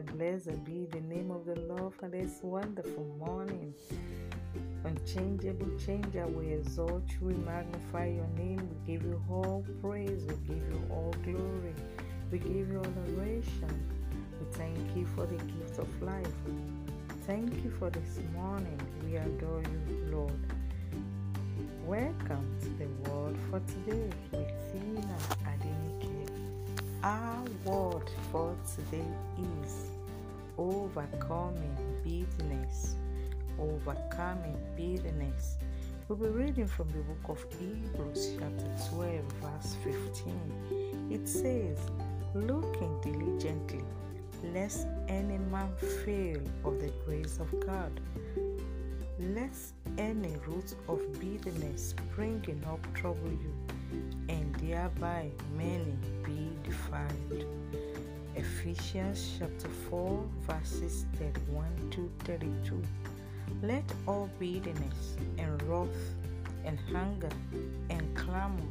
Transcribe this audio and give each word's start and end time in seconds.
Hallelujah. 0.00 0.16
Blessed 0.16 0.64
be 0.64 0.86
the 0.86 1.00
name 1.00 1.30
of 1.30 1.44
the 1.44 1.60
Lord 1.60 1.94
for 1.94 2.08
this 2.08 2.40
wonderful 2.42 3.04
morning. 3.18 3.74
Unchangeable 4.84 5.70
changer, 5.78 6.26
we 6.26 6.52
exalt 6.52 7.02
you, 7.10 7.26
we 7.28 7.34
magnify 7.34 8.06
your 8.06 8.26
name, 8.36 8.68
we 8.68 8.92
give 8.92 9.02
you 9.02 9.22
all 9.28 9.64
praise, 9.82 10.24
we 10.24 10.34
give 10.54 10.56
you 10.56 10.82
all 10.90 11.14
glory, 11.24 11.74
we 12.30 12.38
give 12.38 12.70
you 12.70 12.78
all 12.78 13.02
adoration. 13.08 13.88
We 14.38 14.46
thank 14.52 14.96
you 14.96 15.06
for 15.14 15.26
the 15.26 15.36
gift 15.36 15.78
of 15.78 16.02
life. 16.02 16.26
Thank 17.26 17.62
you 17.62 17.70
for 17.78 17.90
this 17.90 18.20
morning. 18.34 18.80
We 19.04 19.16
adore 19.16 19.62
you, 19.62 19.98
Lord. 20.10 20.40
Welcome 21.84 22.56
to 22.60 22.68
the 22.78 23.10
word 23.10 23.36
for 23.50 23.60
today 23.60 24.10
with 24.32 24.48
Tina 24.72 25.16
Adenike. 25.44 26.30
Our 27.02 27.44
word 27.64 28.10
for 28.30 28.54
today 28.76 29.06
is 29.64 29.90
overcoming 30.60 31.74
bitterness. 32.04 32.94
Overcoming 33.58 34.58
bitterness. 34.76 35.56
We'll 36.06 36.18
be 36.18 36.28
reading 36.28 36.66
from 36.66 36.88
the 36.88 36.98
book 36.98 37.30
of 37.30 37.44
Hebrews, 37.58 38.36
chapter 38.38 38.94
12, 38.94 39.24
verse 39.40 39.76
15. 39.82 41.08
It 41.10 41.26
says, 41.26 41.78
Looking 42.34 43.00
diligently, 43.00 43.84
lest 44.52 44.86
any 45.08 45.38
man 45.38 45.72
fail 46.04 46.42
of 46.64 46.78
the 46.78 46.92
grace 47.06 47.38
of 47.40 47.48
God, 47.60 47.98
lest 49.18 49.72
any 49.96 50.36
root 50.46 50.74
of 50.88 51.00
bitterness 51.20 51.94
springing 52.10 52.62
up 52.68 52.80
trouble 52.94 53.30
you, 53.30 53.54
and 54.28 54.54
thereby 54.56 55.30
many 55.56 55.96
be 56.22 56.50
defiled. 56.62 57.46
Ephesians 58.36 59.36
chapter 59.38 59.68
4, 59.90 60.24
verses 60.46 61.04
31 61.16 61.66
to 61.90 62.10
32. 62.24 62.82
Let 63.62 63.84
all 64.06 64.30
bitterness 64.38 65.16
and 65.36 65.60
wrath 65.64 65.88
and 66.64 66.78
hunger 66.92 67.28
and 67.90 68.16
clamor 68.16 68.62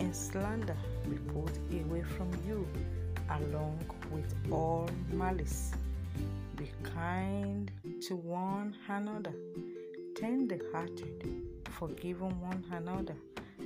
and 0.00 0.14
slander 0.14 0.76
be 1.08 1.16
put 1.32 1.56
away 1.72 2.02
from 2.02 2.30
you, 2.46 2.66
along 3.30 3.78
with 4.10 4.34
all 4.50 4.88
malice. 5.12 5.72
Be 6.56 6.70
kind 6.82 7.70
to 8.08 8.16
one 8.16 8.74
another, 8.88 9.32
tender 10.16 10.60
hearted, 10.72 11.42
forgiving 11.70 12.40
one 12.40 12.64
another, 12.72 13.16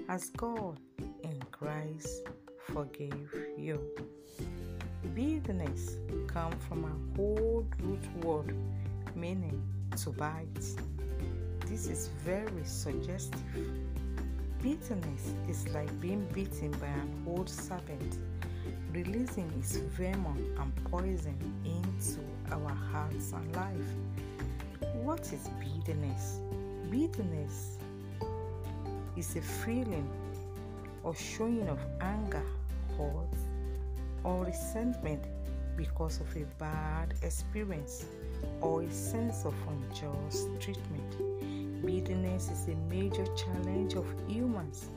as 0.08 0.30
God 0.30 0.78
in 1.22 1.41
Christ 1.50 2.28
forgave 2.58 3.34
you. 3.56 3.80
Bitterness 5.03 5.97
comes 6.27 6.62
from 6.69 6.84
a 6.84 7.20
old 7.20 7.67
root 7.81 8.25
word 8.25 8.55
meaning 9.15 9.62
to 9.97 10.11
bite. 10.11 10.77
This 11.67 11.87
is 11.87 12.09
very 12.23 12.65
suggestive. 12.65 13.41
Bitterness 14.62 15.34
is 15.48 15.67
like 15.69 15.89
being 16.01 16.27
bitten 16.34 16.70
by 16.73 16.89
an 16.89 17.25
old 17.27 17.48
serpent, 17.48 18.19
releasing 18.92 19.51
its 19.59 19.77
venom 19.77 20.55
and 20.61 20.84
poison 20.91 21.37
into 21.64 22.20
our 22.55 22.75
hearts 22.92 23.33
and 23.33 23.57
life. 23.57 24.92
What 25.03 25.33
is 25.33 25.48
bitterness? 25.59 26.41
Bitterness 26.91 27.79
is 29.17 29.35
a 29.35 29.41
feeling 29.41 30.09
or 31.03 31.14
showing 31.14 31.69
of 31.69 31.79
anger, 32.03 32.45
hurt, 32.98 33.35
or 34.25 34.45
resentment 34.45 35.25
because 35.77 36.21
of 36.21 36.37
a 36.37 36.45
bad 36.59 37.15
experience 37.23 38.05
or 38.61 38.83
a 38.83 38.92
sense 38.92 39.45
of 39.45 39.55
unjust 39.69 40.48
treatment. 40.61 41.85
Bitterness 41.85 42.51
is 42.51 42.69
a 42.69 42.77
major 42.95 43.25
challenge 43.35 43.95
of 43.95 44.07
humans 44.29 44.89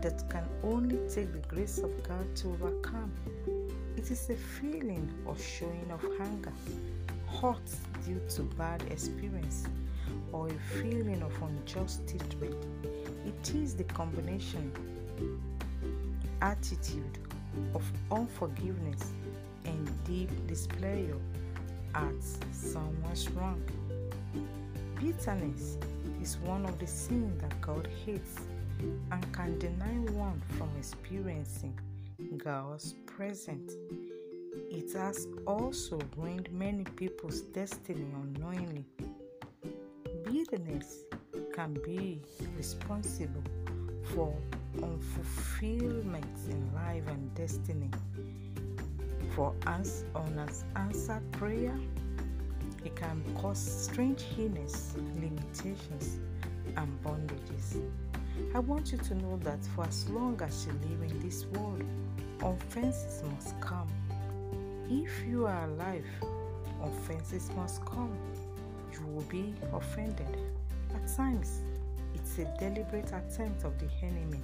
that 0.00 0.28
can 0.30 0.44
only 0.64 0.96
take 1.08 1.32
the 1.32 1.46
grace 1.48 1.78
of 1.78 1.90
God 2.02 2.34
to 2.36 2.48
overcome. 2.48 3.12
It 3.96 4.10
is 4.10 4.30
a 4.30 4.34
feeling 4.34 5.12
or 5.26 5.36
showing 5.36 5.90
of 5.92 6.04
anger, 6.20 6.52
hurt 7.40 7.70
due 8.04 8.20
to 8.36 8.42
bad 8.56 8.82
experience, 8.90 9.66
or 10.32 10.48
a 10.48 10.58
feeling 10.80 11.22
of 11.22 11.32
unjust 11.42 12.08
treatment. 12.08 12.56
It 13.26 13.54
is 13.54 13.74
the 13.74 13.84
combination 13.84 14.72
attitude 16.40 17.18
of 17.74 17.84
unforgiveness 18.10 19.12
and 19.64 20.04
deep 20.04 20.30
displeasure 20.46 21.18
at 21.94 22.22
someone's 22.52 23.28
wrong. 23.30 23.62
Bitterness 25.00 25.78
is 26.20 26.38
one 26.38 26.64
of 26.64 26.78
the 26.78 26.86
sins 26.86 27.40
that 27.40 27.60
God 27.60 27.88
hates 28.06 28.36
and 29.10 29.32
can 29.32 29.58
deny 29.58 29.94
one 30.12 30.40
from 30.56 30.68
experiencing 30.78 31.78
God's 32.36 32.94
presence. 33.06 33.74
It 34.70 34.92
has 34.94 35.26
also 35.46 35.98
ruined 36.16 36.50
many 36.52 36.84
people's 36.84 37.42
destiny 37.42 38.06
unknowingly. 38.14 38.84
Bitterness 40.24 41.04
can 41.54 41.74
be 41.84 42.22
responsible 42.56 43.42
for 44.14 44.34
unfulfillment 44.78 46.48
in 46.48 46.74
life 46.74 47.06
and 47.08 47.34
destiny. 47.34 47.90
For 49.34 49.54
us 49.66 50.04
on 50.14 50.38
ans- 50.38 50.64
unanswered 50.76 51.30
prayer, 51.32 51.78
it 52.84 52.96
can 52.96 53.22
cause 53.40 53.58
strange 53.58 54.24
illness, 54.38 54.94
limitations, 55.14 56.18
and 56.76 57.02
bondages. 57.02 57.80
I 58.54 58.58
want 58.58 58.92
you 58.92 58.98
to 58.98 59.14
know 59.14 59.38
that 59.44 59.64
for 59.74 59.84
as 59.84 60.08
long 60.08 60.40
as 60.42 60.66
you 60.66 60.72
live 60.72 61.10
in 61.10 61.20
this 61.20 61.46
world, 61.46 61.84
offenses 62.42 63.22
must 63.34 63.58
come. 63.60 63.88
If 64.90 65.10
you 65.26 65.46
are 65.46 65.64
alive, 65.64 66.06
offenses 66.82 67.50
must 67.56 67.84
come. 67.84 68.16
You 68.92 69.06
will 69.06 69.22
be 69.22 69.54
offended. 69.72 70.36
At 70.94 71.16
times, 71.16 71.60
it's 72.14 72.38
a 72.38 72.44
deliberate 72.58 73.12
attempt 73.12 73.64
of 73.64 73.78
the 73.78 73.88
enemy 74.02 74.40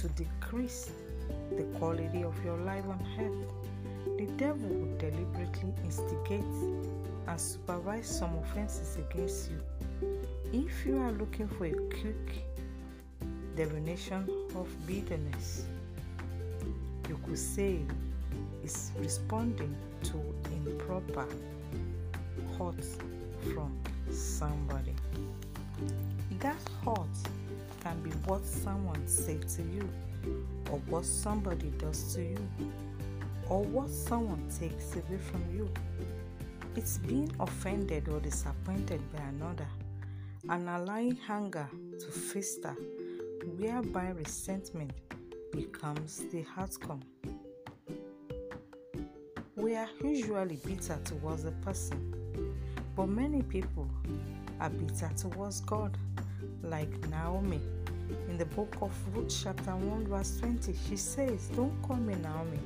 to 0.00 0.08
decrease 0.10 0.90
the 1.56 1.64
quality 1.78 2.22
of 2.22 2.34
your 2.44 2.56
life 2.58 2.84
on 2.88 3.04
earth. 3.20 4.18
The 4.18 4.26
devil 4.36 4.68
will 4.68 4.96
deliberately 4.98 5.74
instigate 5.84 6.40
and 7.26 7.40
supervise 7.40 8.06
some 8.06 8.36
offenses 8.38 8.96
against 8.96 9.50
you. 9.50 9.60
If 10.52 10.86
you 10.86 10.98
are 10.98 11.10
looking 11.12 11.48
for 11.48 11.66
a 11.66 11.72
quick 11.72 12.46
definition 13.56 14.28
of 14.54 14.68
bitterness, 14.86 15.66
you 17.08 17.18
could 17.26 17.38
say 17.38 17.80
is 18.62 18.92
responding 18.98 19.74
to 20.04 20.16
improper 20.54 21.26
hurt 22.56 22.84
from 23.52 23.76
somebody. 24.10 24.94
That 26.38 26.56
hurt 26.84 27.16
can 27.82 28.00
be 28.02 28.10
what 28.26 28.44
someone 28.44 29.06
said 29.06 29.48
to 29.48 29.62
you, 29.62 29.88
or 30.70 30.78
what 30.88 31.04
somebody 31.04 31.70
does 31.78 32.14
to 32.14 32.22
you, 32.22 32.48
or 33.48 33.62
what 33.62 33.88
someone 33.88 34.46
takes 34.58 34.92
away 34.94 35.18
from 35.18 35.42
you. 35.54 35.68
It's 36.76 36.98
being 36.98 37.34
offended 37.40 38.08
or 38.08 38.20
disappointed 38.20 39.00
by 39.12 39.22
another 39.22 39.66
and 40.48 40.68
allowing 40.68 41.18
anger 41.28 41.68
to 41.98 42.06
fester, 42.06 42.76
whereby 43.56 44.10
resentment 44.10 44.92
becomes 45.52 46.24
the 46.30 46.44
outcome. 46.56 47.02
We 49.56 49.74
are 49.74 49.88
usually 50.02 50.56
bitter 50.64 50.98
towards 51.04 51.44
a 51.44 51.50
person, 51.50 52.14
but 52.94 53.08
many 53.08 53.42
people 53.42 53.90
are 54.60 54.70
bitter 54.70 55.10
towards 55.16 55.60
God, 55.62 55.96
like 56.62 56.90
Naomi. 57.08 57.60
In 58.28 58.38
the 58.38 58.46
book 58.46 58.76
of 58.80 58.92
Ruth, 59.14 59.40
chapter 59.42 59.74
1, 59.76 60.06
verse 60.06 60.38
20, 60.38 60.74
she 60.88 60.96
says, 60.96 61.48
Don't 61.48 61.80
call 61.82 61.96
me 61.96 62.14
Naomi, 62.14 62.58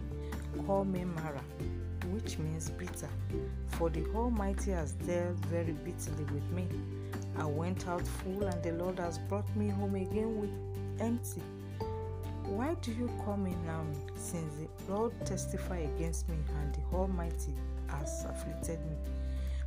call 0.66 0.84
me 0.84 1.04
Mara, 1.04 1.42
which 2.10 2.38
means 2.38 2.70
bitter, 2.70 3.08
for 3.66 3.90
the 3.90 4.04
Almighty 4.14 4.70
has 4.70 4.92
dealt 4.92 5.36
very 5.46 5.72
bitterly 5.72 6.24
with 6.32 6.48
me. 6.52 6.68
I 7.38 7.44
went 7.46 7.88
out 7.88 8.06
full, 8.06 8.44
and 8.44 8.62
the 8.62 8.72
Lord 8.72 8.98
has 8.98 9.18
brought 9.18 9.48
me 9.56 9.68
home 9.68 9.94
again 9.94 10.40
with 10.40 10.50
empty. 11.00 11.42
Why 12.44 12.74
do 12.82 12.92
you 12.92 13.10
call 13.24 13.36
me 13.36 13.54
Naomi, 13.64 13.96
since 14.16 14.52
the 14.56 14.92
Lord 14.92 15.12
testify 15.24 15.78
against 15.78 16.28
me, 16.28 16.36
and 16.60 16.74
the 16.74 16.96
Almighty 16.96 17.54
has 17.88 18.24
afflicted 18.28 18.78
me? 18.80 18.96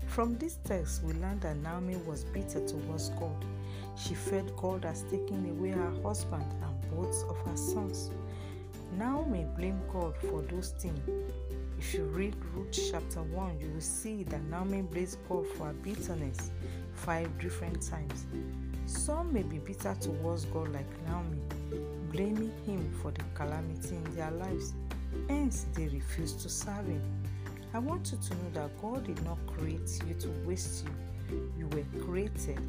From 0.07 0.38
this 0.38 0.60
text, 0.63 1.04
we 1.04 1.13
learn 1.13 1.40
that 1.40 1.57
Naomi 1.57 1.98
was 1.98 2.24
bitter 2.25 2.66
towards 2.66 3.10
God. 3.10 3.44
She 3.97 4.13
felt 4.13 4.56
God 4.57 4.83
has 4.83 5.03
taken 5.03 5.50
away 5.50 5.71
her 5.71 5.92
husband 6.03 6.45
and 6.63 6.92
both 6.92 7.24
of 7.30 7.38
her 7.47 7.57
sons. 7.57 8.12
Naomi 8.97 9.45
blamed 9.57 9.81
God 9.92 10.15
for 10.18 10.42
those 10.42 10.71
things. 10.71 11.00
If 11.77 11.94
you 11.94 12.03
read 12.06 12.36
Ruth 12.53 12.77
chapter 12.92 13.21
1, 13.21 13.59
you 13.59 13.69
will 13.69 13.81
see 13.81 14.24
that 14.24 14.44
Naomi 14.44 14.81
blames 14.81 15.18
God 15.27 15.45
for 15.56 15.68
her 15.68 15.74
bitterness 15.74 16.51
five 16.94 17.30
different 17.39 17.81
times. 17.81 18.25
Some 18.86 19.33
may 19.33 19.44
be 19.44 19.57
bitter 19.59 19.95
towards 20.00 20.45
God 20.45 20.69
like 20.69 20.86
Naomi, 21.07 21.42
blaming 22.12 22.53
him 22.65 22.92
for 23.01 23.12
the 23.12 23.24
calamity 23.33 23.95
in 23.95 24.15
their 24.15 24.31
lives. 24.31 24.74
Hence, 25.27 25.65
they 25.74 25.88
refuse 25.88 26.33
to 26.33 26.50
serve 26.50 26.86
him. 26.88 27.01
I 27.74 27.80
want 27.80 28.12
you 28.12 28.18
to 28.18 28.33
know 28.36 28.50
that 28.53 28.81
God 28.81 29.06
did 29.06 29.24
not 29.25 29.38
create 29.47 30.00
you 30.07 30.13
to 30.15 30.30
waste 30.45 30.86
you. 30.86 31.51
You 31.57 31.68
were 31.68 32.03
created 32.06 32.59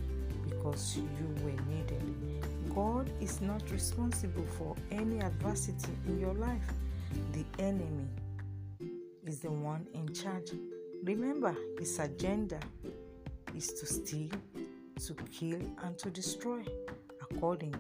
because 0.49 0.97
you 0.97 1.45
were 1.45 1.61
needed. 1.75 2.03
God 2.75 3.11
is 3.21 3.41
not 3.41 3.63
responsible 3.71 4.45
for 4.59 4.77
any 4.91 5.19
adversity 5.21 5.93
in 6.07 6.21
your 6.21 6.35
life. 6.35 6.69
The 7.33 7.45
enemy 7.59 8.07
is 9.25 9.41
the 9.41 9.51
one 9.51 9.87
in 9.95 10.13
charge. 10.13 10.53
Remember, 11.03 11.55
his 11.79 11.99
agenda 11.99 12.61
is 13.55 13.69
to 13.73 13.87
steal, 13.87 14.31
to 15.07 15.15
kill, 15.33 15.61
and 15.85 15.99
to 15.99 16.11
destroy, 16.11 16.63
according 17.23 17.75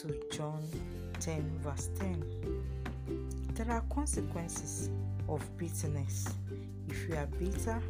to 0.00 0.20
John 0.32 0.62
10, 1.20 1.60
verse 1.62 1.90
10. 1.98 2.24
There 3.54 3.70
are 3.70 3.82
consequences 3.92 4.90
of 5.28 5.44
bitterness. 5.56 6.26
If 6.88 7.08
you 7.08 7.16
are 7.16 7.26
bitter, 7.26 7.82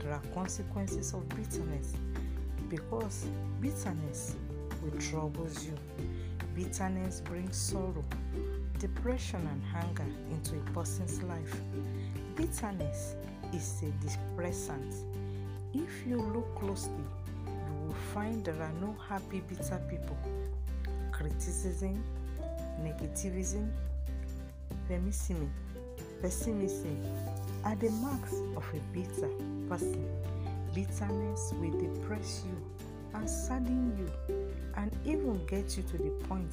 there 0.00 0.12
are 0.12 0.22
consequences 0.34 1.14
of 1.14 1.28
bitterness 1.30 1.94
because 2.72 3.26
bitterness 3.60 4.34
will 4.80 4.98
troubles 4.98 5.66
you. 5.66 5.74
Bitterness 6.54 7.20
brings 7.20 7.54
sorrow, 7.54 8.02
depression, 8.78 9.46
and 9.46 9.62
anger 9.84 10.10
into 10.30 10.56
a 10.56 10.70
person's 10.72 11.22
life. 11.24 11.54
Bitterness 12.34 13.16
is 13.52 13.82
a 13.82 14.08
depressant. 14.08 14.94
If 15.74 16.06
you 16.08 16.16
look 16.16 16.54
closely, 16.58 17.04
you 17.46 17.86
will 17.86 17.94
find 18.14 18.42
there 18.42 18.62
are 18.62 18.72
no 18.80 18.96
happy 19.06 19.42
bitter 19.46 19.78
people. 19.90 20.16
Criticism, 21.10 22.02
negativism, 22.80 23.70
pessimism, 24.88 25.52
pessimism 26.22 27.04
are 27.66 27.76
the 27.76 27.90
marks 27.90 28.32
of 28.56 28.64
a 28.72 28.80
bitter 28.94 29.28
person. 29.68 30.08
Bitterness 30.74 31.52
will 31.60 31.78
depress 31.78 32.44
you 32.46 32.56
and 33.14 33.28
sadden 33.28 33.94
you 33.98 34.34
and 34.76 34.90
even 35.04 35.44
get 35.46 35.76
you 35.76 35.82
to 35.82 35.98
the 35.98 36.10
point 36.26 36.50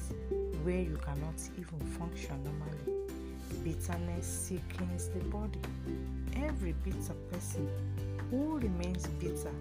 where 0.62 0.80
you 0.80 0.98
cannot 1.02 1.40
even 1.58 1.80
function 1.98 2.42
normally. 2.44 3.00
Bitterness 3.64 4.26
sickens 4.26 5.08
the 5.08 5.20
body. 5.30 5.60
Every 6.36 6.72
bitter 6.84 7.14
person 7.32 7.68
who 8.30 8.58
remains 8.58 9.06
bitter 9.06 9.52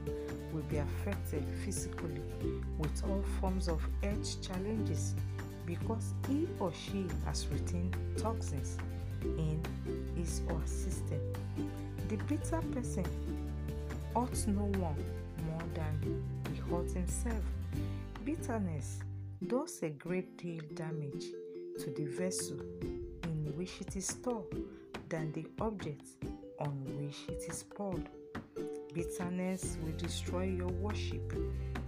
will 0.51 0.63
be 0.63 0.77
affected 0.77 1.45
physically 1.63 2.21
with 2.77 3.03
all 3.05 3.23
forms 3.39 3.69
of 3.69 3.81
health 4.03 4.41
challenges 4.41 5.15
because 5.65 6.13
he 6.27 6.47
or 6.59 6.73
she 6.73 7.05
has 7.25 7.47
retained 7.47 7.95
toxins 8.17 8.77
in 9.23 9.61
his 10.15 10.41
or 10.49 10.59
her 10.59 10.67
system. 10.67 11.19
The 12.09 12.17
bitter 12.17 12.61
person 12.73 13.05
hurts 14.15 14.47
no 14.47 14.63
one 14.79 15.03
more 15.45 15.63
than 15.73 16.23
he 16.51 16.59
hurts 16.69 16.93
himself. 16.93 17.43
Bitterness 18.25 18.99
does 19.47 19.81
a 19.83 19.89
great 19.89 20.37
deal 20.37 20.61
damage 20.73 21.25
to 21.79 21.89
the 21.91 22.05
vessel 22.05 22.59
in 22.81 23.53
which 23.55 23.81
it 23.81 23.95
is 23.95 24.07
stored 24.07 24.45
than 25.07 25.31
the 25.31 25.45
object 25.61 26.03
on 26.59 26.83
which 26.97 27.17
it 27.27 27.49
is 27.49 27.63
poured. 27.63 28.09
Bitterness 28.93 29.77
will 29.83 29.97
destroy 29.97 30.43
your 30.45 30.67
worship. 30.67 31.33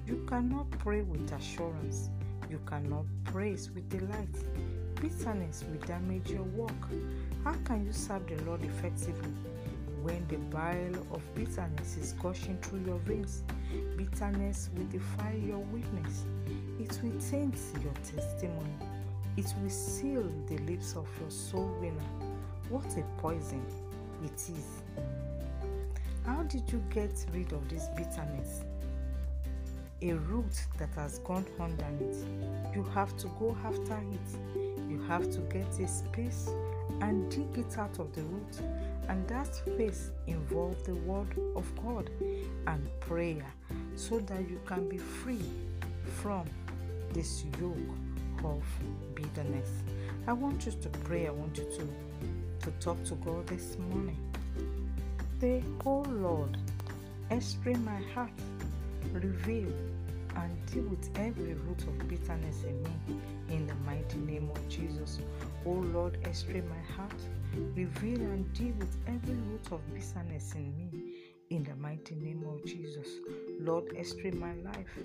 You 0.07 0.23
cannot 0.27 0.69
pray 0.71 1.01
with 1.01 1.31
assurance. 1.31 2.09
You 2.49 2.59
cannot 2.65 3.05
praise 3.25 3.71
with 3.71 3.89
delight. 3.89 4.35
Bitterness 5.01 5.63
will 5.69 5.85
damage 5.87 6.29
your 6.29 6.43
work. 6.43 6.71
How 7.43 7.53
can 7.65 7.85
you 7.85 7.91
serve 7.91 8.27
the 8.27 8.41
Lord 8.43 8.63
effectively 8.63 9.33
when 10.03 10.25
the 10.27 10.37
bile 10.37 10.95
of 11.13 11.21
bitterness 11.35 11.97
is 11.97 12.13
gushing 12.13 12.57
through 12.61 12.83
your 12.85 12.99
veins? 12.99 13.43
Bitterness 13.97 14.69
will 14.75 14.85
defy 14.85 15.33
your 15.45 15.59
witness. 15.59 16.23
It 16.79 16.99
will 17.03 17.19
taint 17.19 17.57
your 17.81 17.93
testimony. 18.03 18.75
It 19.37 19.53
will 19.61 19.69
seal 19.69 20.29
the 20.47 20.57
lips 20.59 20.95
of 20.95 21.07
your 21.19 21.29
soul 21.29 21.75
winner. 21.79 22.31
What 22.69 22.85
a 22.97 23.03
poison 23.21 23.65
it 24.23 24.33
is. 24.33 24.83
How 26.25 26.43
did 26.43 26.71
you 26.71 26.83
get 26.89 27.25
rid 27.33 27.53
of 27.53 27.67
this 27.69 27.87
bitterness? 27.95 28.63
A 30.01 30.13
root 30.13 30.65
that 30.79 30.89
has 30.95 31.19
gone 31.19 31.45
underneath. 31.59 32.25
You 32.73 32.83
have 32.93 33.15
to 33.17 33.27
go 33.39 33.55
after 33.63 33.99
it. 34.11 34.59
You 34.89 35.01
have 35.07 35.29
to 35.31 35.39
get 35.41 35.67
a 35.79 35.87
space 35.87 36.49
and 37.01 37.29
dig 37.29 37.65
it 37.65 37.77
out 37.77 37.99
of 37.99 38.11
the 38.13 38.23
root. 38.23 38.61
And 39.07 39.27
that 39.27 39.61
faith 39.77 40.11
involves 40.27 40.83
the 40.83 40.95
Word 40.95 41.27
of 41.55 41.65
God 41.83 42.09
and 42.67 42.89
prayer 43.01 43.45
so 43.95 44.19
that 44.19 44.49
you 44.49 44.59
can 44.65 44.87
be 44.87 44.97
free 44.97 45.43
from 46.21 46.45
this 47.13 47.43
yoke 47.59 47.75
of 48.43 48.63
bitterness. 49.15 49.69
I 50.27 50.33
want 50.33 50.65
you 50.65 50.71
to 50.71 50.89
pray. 50.89 51.27
I 51.27 51.31
want 51.31 51.57
you 51.57 51.65
to, 51.65 52.65
to 52.65 52.71
talk 52.79 53.03
to 53.05 53.15
God 53.15 53.47
this 53.47 53.77
morning. 53.89 54.17
Say, 55.39 55.63
Oh 55.85 56.01
Lord, 56.01 56.57
explain 57.29 57.83
my 57.83 57.99
heart, 58.13 58.31
reveal 59.13 59.71
and 60.35 60.65
deal 60.67 60.83
with 60.83 61.09
every 61.17 61.53
root 61.53 61.81
of 61.81 62.07
bitterness 62.07 62.63
in 62.63 62.81
me 62.83 63.19
in 63.49 63.67
the 63.67 63.75
mighty 63.85 64.17
name 64.19 64.49
of 64.49 64.69
Jesus. 64.69 65.19
Oh 65.63 65.73
Lord, 65.93 66.17
explain 66.25 66.67
my 66.67 66.93
heart, 66.95 67.21
reveal 67.75 68.19
and 68.19 68.51
deal 68.53 68.73
with 68.79 68.97
every 69.07 69.35
root 69.35 69.71
of 69.71 69.81
bitterness 69.93 70.53
in 70.55 70.75
me 70.75 71.13
in 71.51 71.63
the 71.63 71.75
mighty 71.75 72.15
name 72.15 72.43
of 72.47 72.65
Jesus. 72.65 73.07
Lord, 73.59 73.85
explain 73.95 74.39
my 74.39 74.53
life. 74.71 74.97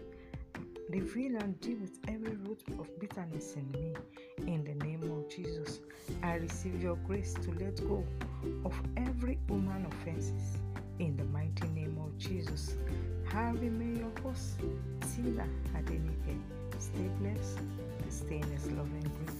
Reveal 0.88 1.36
and 1.36 1.60
deal 1.60 1.76
with 1.78 1.98
every 2.08 2.36
root 2.36 2.62
of 2.78 2.88
bitterness 2.98 3.54
in 3.54 3.70
me 3.72 3.92
in 4.46 4.64
the 4.64 4.82
name 4.84 5.02
of 5.02 5.28
Jesus. 5.28 5.80
I 6.22 6.36
receive 6.36 6.82
your 6.82 6.96
grace 7.06 7.34
to 7.34 7.50
let 7.62 7.76
go 7.86 8.02
of 8.64 8.74
every 8.96 9.38
human 9.48 9.84
offenses 9.86 10.56
in 11.00 11.16
the 11.18 11.24
mighty 11.24 11.68
name 11.68 11.98
of 12.02 12.16
Jesus. 12.16 12.76
Harry, 13.28 13.68
may 13.68 13.98
your 14.00 14.12
host, 14.22 14.60
Tina 15.00 15.46
Adenike, 15.74 16.38
stay 16.78 17.10
blessed 17.20 17.58
and 17.58 18.12
stay 18.12 18.36
in 18.36 18.50
his 18.52 18.66
loving 18.72 19.10
grace. 19.24 19.35